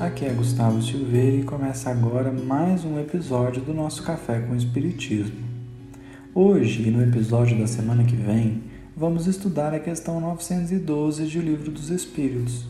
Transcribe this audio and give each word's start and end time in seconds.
aqui 0.00 0.26
é 0.26 0.28
Gustavo 0.28 0.82
Silveira 0.82 1.36
e 1.36 1.44
começa 1.44 1.88
agora 1.88 2.30
mais 2.30 2.84
um 2.84 3.00
episódio 3.00 3.62
do 3.62 3.72
nosso 3.72 4.02
Café 4.02 4.38
com 4.40 4.54
Espiritismo. 4.54 5.48
Hoje, 6.34 6.86
e 6.86 6.90
no 6.90 7.02
episódio 7.02 7.58
da 7.58 7.66
semana 7.66 8.04
que 8.04 8.14
vem, 8.14 8.64
vamos 8.94 9.26
estudar 9.26 9.72
a 9.72 9.80
questão 9.80 10.20
912 10.20 11.26
de 11.26 11.38
O 11.38 11.42
Livro 11.42 11.70
dos 11.70 11.88
Espíritos. 11.88 12.66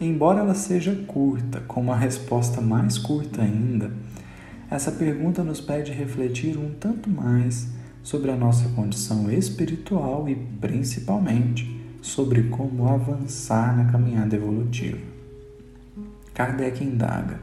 Embora 0.00 0.40
ela 0.40 0.54
seja 0.54 0.92
curta, 1.06 1.60
com 1.60 1.82
uma 1.82 1.96
resposta 1.96 2.60
mais 2.60 2.98
curta 2.98 3.42
ainda, 3.42 3.92
essa 4.68 4.90
pergunta 4.90 5.44
nos 5.44 5.60
pede 5.60 5.92
refletir 5.92 6.58
um 6.58 6.70
tanto 6.80 7.08
mais 7.08 7.68
sobre 8.02 8.32
a 8.32 8.36
nossa 8.36 8.68
condição 8.70 9.30
espiritual 9.30 10.28
e, 10.28 10.34
principalmente, 10.34 11.80
sobre 12.02 12.42
como 12.44 12.88
avançar 12.88 13.76
na 13.76 13.92
caminhada 13.92 14.34
evolutiva. 14.34 15.19
Kardec 16.40 16.82
indaga: 16.82 17.38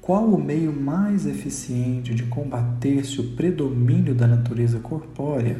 qual 0.00 0.24
o 0.26 0.40
meio 0.40 0.72
mais 0.72 1.26
eficiente 1.26 2.14
de 2.14 2.22
combater-se 2.22 3.20
o 3.20 3.34
predomínio 3.34 4.14
da 4.14 4.28
natureza 4.28 4.78
corpórea? 4.78 5.58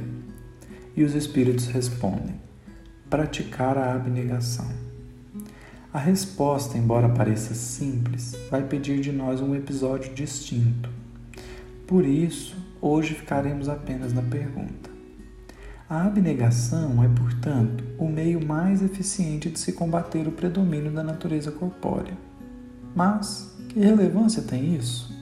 E 0.96 1.02
os 1.02 1.16
espíritos 1.16 1.66
respondem: 1.66 2.36
praticar 3.10 3.77
a 3.77 3.92
abnegação. 3.92 4.70
A 5.92 5.98
resposta, 5.98 6.78
embora 6.78 7.08
pareça 7.08 7.55
simples, 7.55 8.36
vai 8.48 8.62
pedir 8.62 9.00
de 9.00 9.11
nós 9.11 9.41
um 9.41 9.56
episódio 9.56 10.14
distinto. 10.14 10.89
Por 11.89 12.05
isso, 12.05 12.56
hoje 12.80 13.14
ficaremos 13.14 13.68
apenas 13.68 14.12
na 14.12 14.22
pergunta. 14.22 14.91
A 15.91 16.05
abnegação 16.06 17.02
é, 17.02 17.08
portanto, 17.08 17.83
o 17.98 18.08
meio 18.08 18.46
mais 18.46 18.80
eficiente 18.80 19.50
de 19.50 19.58
se 19.58 19.72
combater 19.72 20.28
o 20.28 20.33
predomínio 20.33 20.92
da 20.92 21.02
natureza 21.02 21.50
corpórea. 21.50 22.14
Mas 22.95 23.53
que 23.69 23.81
relevância 23.81 24.42
tem 24.42 24.77
isso? 24.77 25.12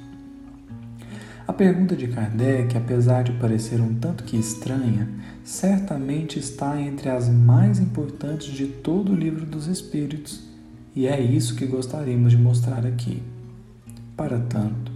A 1.47 1.53
pergunta 1.53 1.97
de 1.97 2.07
Kardec, 2.07 2.77
apesar 2.77 3.25
de 3.25 3.33
parecer 3.33 3.81
um 3.81 3.95
tanto 3.95 4.25
que 4.25 4.37
estranha, 4.37 5.09
certamente 5.43 6.39
está 6.39 6.81
entre 6.81 7.09
as 7.09 7.29
mais 7.29 7.81
importantes 7.81 8.53
de 8.53 8.67
todo 8.67 9.13
o 9.13 9.17
livro 9.17 9.45
dos 9.45 9.67
Espíritos, 9.67 10.41
e 10.95 11.07
é 11.07 11.21
isso 11.21 11.57
que 11.57 11.67
gostaríamos 11.67 12.31
de 12.31 12.39
mostrar 12.39 12.87
aqui. 12.87 13.23
Para 14.17 14.39
tanto, 14.39 14.93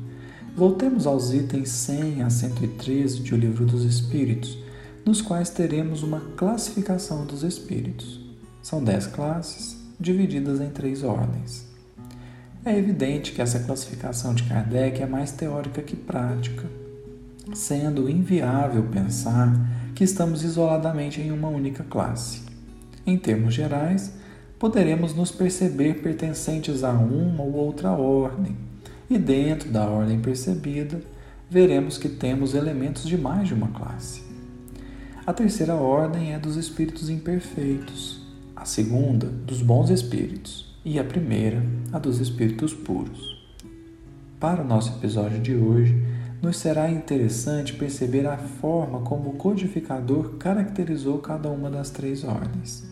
voltemos 0.54 1.06
aos 1.06 1.32
itens 1.32 1.70
100 1.70 2.22
a 2.22 2.30
113 2.30 3.20
de 3.20 3.34
O 3.34 3.36
Livro 3.36 3.64
dos 3.66 3.82
Espíritos, 3.82 4.56
nos 5.04 5.20
quais 5.20 5.50
teremos 5.50 6.02
uma 6.02 6.20
classificação 6.36 7.26
dos 7.26 7.42
espíritos. 7.42 8.20
São 8.62 8.82
dez 8.84 9.06
classes, 9.06 9.76
divididas 9.98 10.60
em 10.60 10.68
três 10.68 11.02
ordens. 11.02 11.65
É 12.66 12.76
evidente 12.76 13.30
que 13.30 13.40
essa 13.40 13.60
classificação 13.60 14.34
de 14.34 14.42
Kardec 14.42 15.00
é 15.00 15.06
mais 15.06 15.30
teórica 15.30 15.80
que 15.80 15.94
prática, 15.94 16.64
sendo 17.54 18.10
inviável 18.10 18.82
pensar 18.90 19.54
que 19.94 20.02
estamos 20.02 20.42
isoladamente 20.42 21.20
em 21.20 21.30
uma 21.30 21.46
única 21.46 21.84
classe. 21.84 22.42
Em 23.06 23.16
termos 23.16 23.54
gerais, 23.54 24.12
poderemos 24.58 25.14
nos 25.14 25.30
perceber 25.30 26.02
pertencentes 26.02 26.82
a 26.82 26.90
uma 26.90 27.44
ou 27.44 27.54
outra 27.54 27.92
ordem, 27.92 28.56
e 29.08 29.16
dentro 29.16 29.70
da 29.70 29.86
ordem 29.88 30.18
percebida, 30.18 31.00
veremos 31.48 31.96
que 31.96 32.08
temos 32.08 32.52
elementos 32.52 33.04
de 33.06 33.16
mais 33.16 33.46
de 33.46 33.54
uma 33.54 33.68
classe. 33.68 34.22
A 35.24 35.32
terceira 35.32 35.76
ordem 35.76 36.34
é 36.34 36.38
dos 36.40 36.56
espíritos 36.56 37.08
imperfeitos, 37.10 38.26
a 38.56 38.64
segunda, 38.64 39.28
dos 39.28 39.62
bons 39.62 39.88
espíritos 39.88 40.66
e 40.86 41.00
a 41.00 41.04
primeira, 41.04 41.66
a 41.92 41.98
dos 41.98 42.20
espíritos 42.20 42.72
puros. 42.72 43.44
Para 44.38 44.62
o 44.62 44.64
nosso 44.64 44.96
episódio 44.96 45.40
de 45.40 45.52
hoje, 45.52 46.00
nos 46.40 46.58
será 46.58 46.88
interessante 46.88 47.72
perceber 47.72 48.24
a 48.24 48.36
forma 48.36 49.00
como 49.00 49.30
o 49.30 49.32
codificador 49.32 50.36
caracterizou 50.38 51.18
cada 51.18 51.50
uma 51.50 51.68
das 51.68 51.90
três 51.90 52.22
ordens. 52.22 52.84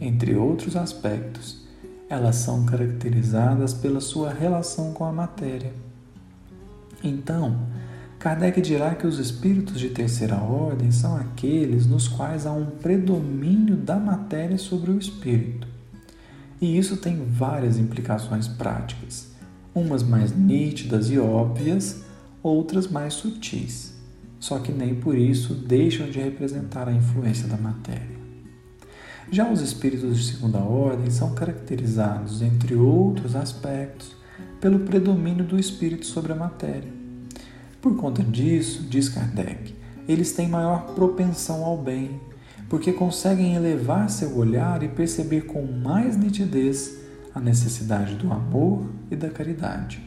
Entre 0.00 0.34
outros 0.34 0.74
aspectos, 0.74 1.64
elas 2.08 2.34
são 2.34 2.66
caracterizadas 2.66 3.72
pela 3.72 4.00
sua 4.00 4.32
relação 4.32 4.92
com 4.92 5.04
a 5.04 5.12
matéria. 5.12 5.72
Então, 7.00 7.60
Kardec 8.18 8.60
dirá 8.60 8.92
que 8.96 9.06
os 9.06 9.20
espíritos 9.20 9.78
de 9.78 9.90
terceira 9.90 10.38
ordem 10.38 10.90
são 10.90 11.14
aqueles 11.14 11.86
nos 11.86 12.08
quais 12.08 12.44
há 12.44 12.50
um 12.50 12.66
predomínio 12.66 13.76
da 13.76 14.00
matéria 14.00 14.58
sobre 14.58 14.90
o 14.90 14.98
espírito. 14.98 15.73
E 16.60 16.78
isso 16.78 16.96
tem 16.96 17.24
várias 17.24 17.78
implicações 17.78 18.48
práticas, 18.48 19.32
umas 19.74 20.02
mais 20.02 20.34
nítidas 20.34 21.10
e 21.10 21.18
óbvias, 21.18 22.02
outras 22.42 22.86
mais 22.86 23.14
sutis, 23.14 23.94
só 24.38 24.58
que 24.58 24.72
nem 24.72 24.94
por 24.94 25.16
isso 25.16 25.54
deixam 25.54 26.10
de 26.10 26.20
representar 26.20 26.88
a 26.88 26.92
influência 26.92 27.48
da 27.48 27.56
matéria. 27.56 28.14
Já 29.30 29.50
os 29.50 29.60
espíritos 29.60 30.18
de 30.18 30.32
segunda 30.32 30.58
ordem 30.58 31.10
são 31.10 31.34
caracterizados, 31.34 32.42
entre 32.42 32.74
outros 32.74 33.34
aspectos, 33.34 34.14
pelo 34.60 34.80
predomínio 34.80 35.44
do 35.44 35.58
espírito 35.58 36.06
sobre 36.06 36.32
a 36.32 36.36
matéria. 36.36 36.92
Por 37.80 37.96
conta 37.96 38.22
disso, 38.22 38.82
diz 38.82 39.08
Kardec, 39.08 39.74
eles 40.06 40.32
têm 40.32 40.48
maior 40.48 40.94
propensão 40.94 41.64
ao 41.64 41.76
bem, 41.76 42.20
porque 42.74 42.92
conseguem 42.92 43.54
elevar 43.54 44.10
seu 44.10 44.36
olhar 44.36 44.82
e 44.82 44.88
perceber 44.88 45.42
com 45.42 45.62
mais 45.62 46.16
nitidez 46.16 46.98
a 47.32 47.38
necessidade 47.38 48.16
do 48.16 48.32
amor 48.32 48.90
e 49.08 49.14
da 49.14 49.30
caridade. 49.30 50.02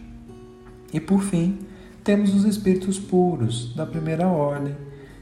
E 0.91 0.99
por 0.99 1.21
fim, 1.21 1.59
temos 2.03 2.35
os 2.35 2.43
espíritos 2.43 2.99
puros, 2.99 3.73
da 3.73 3.85
primeira 3.85 4.27
ordem, 4.27 4.75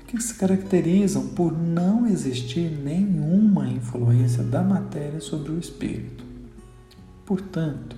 que 0.08 0.20
se 0.20 0.34
caracterizam 0.34 1.28
por 1.36 1.56
não 1.56 2.08
existir 2.08 2.68
nenhuma 2.84 3.68
influência 3.68 4.42
da 4.42 4.64
matéria 4.64 5.22
sobre 5.22 5.52
o 5.52 5.60
espírito. 5.60 6.24
Portanto, 7.28 7.96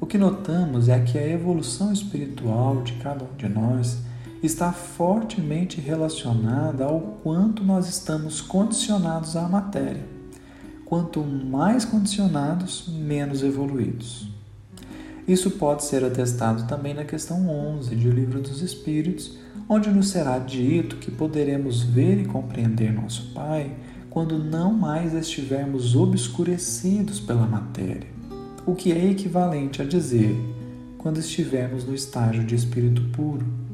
o 0.00 0.06
que 0.06 0.16
notamos 0.16 0.88
é 0.88 1.00
que 1.00 1.18
a 1.18 1.28
evolução 1.28 1.92
espiritual 1.92 2.84
de 2.84 2.92
cada 2.92 3.24
um 3.24 3.36
de 3.36 3.48
nós 3.48 3.98
está 4.46 4.72
fortemente 4.72 5.80
relacionada 5.80 6.84
ao 6.84 7.00
quanto 7.22 7.62
nós 7.62 7.88
estamos 7.88 8.40
condicionados 8.40 9.36
à 9.36 9.48
matéria. 9.48 10.04
Quanto 10.84 11.22
mais 11.22 11.84
condicionados, 11.84 12.88
menos 12.88 13.42
evoluídos. 13.42 14.28
Isso 15.26 15.50
pode 15.52 15.84
ser 15.84 16.04
atestado 16.04 16.68
também 16.68 16.94
na 16.94 17.04
questão 17.04 17.48
11 17.48 17.96
de 17.96 18.08
O 18.08 18.12
Livro 18.12 18.40
dos 18.40 18.62
Espíritos, 18.62 19.36
onde 19.68 19.90
nos 19.90 20.10
será 20.10 20.38
dito 20.38 20.96
que 20.96 21.10
poderemos 21.10 21.82
ver 21.82 22.20
e 22.20 22.24
compreender 22.24 22.92
nosso 22.92 23.32
Pai 23.34 23.72
quando 24.08 24.38
não 24.38 24.72
mais 24.72 25.12
estivermos 25.12 25.96
obscurecidos 25.96 27.18
pela 27.18 27.46
matéria, 27.46 28.06
o 28.64 28.74
que 28.74 28.92
é 28.92 29.10
equivalente 29.10 29.82
a 29.82 29.84
dizer 29.84 30.34
quando 30.96 31.18
estivermos 31.18 31.84
no 31.84 31.94
estágio 31.94 32.42
de 32.44 32.54
espírito 32.54 33.02
puro. 33.12 33.65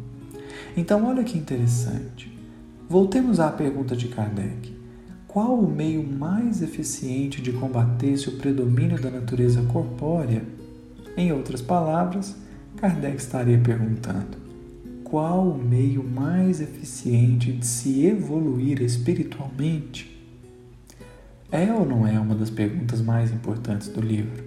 Então, 0.77 1.07
olha 1.07 1.25
que 1.25 1.39
interessante. 1.39 2.33
Voltemos 2.89 3.41
à 3.41 3.51
pergunta 3.51 3.97
de 3.97 4.09
Kardec: 4.09 4.77
qual 5.27 5.59
o 5.59 5.71
meio 5.71 6.07
mais 6.07 6.61
eficiente 6.61 7.41
de 7.41 7.53
combater-se 7.53 8.29
o 8.29 8.37
predomínio 8.37 9.01
da 9.01 9.11
natureza 9.11 9.63
corpórea? 9.63 10.45
Em 11.17 11.33
outras 11.33 11.63
palavras, 11.63 12.37
Kardec 12.77 13.17
estaria 13.17 13.59
perguntando: 13.59 14.37
qual 15.05 15.49
o 15.49 15.57
meio 15.57 16.03
mais 16.03 16.61
eficiente 16.61 17.53
de 17.53 17.67
se 17.67 18.05
evoluir 18.05 18.83
espiritualmente? 18.83 20.11
É 21.51 21.73
ou 21.73 21.87
não 21.87 22.07
é 22.07 22.19
uma 22.19 22.35
das 22.35 22.51
perguntas 22.51 23.01
mais 23.01 23.31
importantes 23.31 23.89
do 23.89 24.01
livro? 24.01 24.43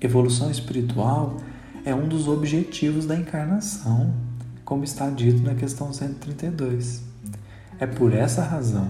Evolução 0.00 0.50
espiritual 0.50 1.38
é 1.84 1.94
um 1.94 2.08
dos 2.08 2.26
objetivos 2.26 3.06
da 3.06 3.16
encarnação 3.16 4.14
como 4.64 4.84
está 4.84 5.10
dito 5.10 5.42
na 5.42 5.54
questão 5.54 5.92
132. 5.92 7.02
É 7.78 7.86
por 7.86 8.14
essa 8.14 8.42
razão 8.42 8.88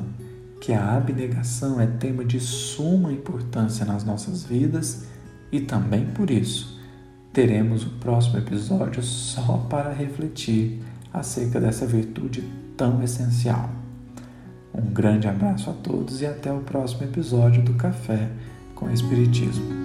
que 0.61 0.73
a 0.73 0.97
abnegação 0.97 1.81
é 1.81 1.87
tema 1.87 2.25
de 2.25 2.41
suma 2.41 3.13
importância 3.13 3.85
nas 3.85 4.05
nossas 4.05 4.45
vidas 4.45 5.05
e 5.53 5.61
também 5.61 6.07
por 6.07 6.31
isso 6.31 6.81
teremos 7.33 7.85
o 7.85 7.91
próximo 7.91 8.39
episódio 8.39 9.03
só 9.03 9.59
para 9.69 9.93
refletir 9.93 10.81
acerca 11.13 11.61
dessa 11.61 11.85
virtude 11.85 12.43
tão 12.77 13.03
essencial. 13.03 13.69
Um 14.73 14.93
grande 14.93 15.29
abraço 15.29 15.71
a 15.71 15.73
todos 15.73 16.23
e 16.23 16.27
até 16.27 16.53
o 16.53 16.61
próximo 16.61 17.05
episódio 17.05 17.63
do 17.63 17.75
Café 17.75 18.31
com 18.75 18.91
Espiritismo. 18.91 19.84